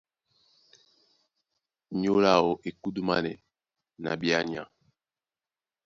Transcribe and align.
Nyólo 2.01 2.27
áō 2.35 2.49
e 2.67 2.69
kúdúmánɛ́ 2.81 3.35
na 4.01 4.11
ɓeánya. 4.21 4.63